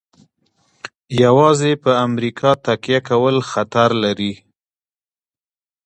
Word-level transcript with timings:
یوازې 1.23 1.71
په 1.83 1.91
امریکا 2.07 2.51
تکیه 2.65 2.99
کول 3.09 3.35
خطر 3.51 3.89
لري. 4.03 4.33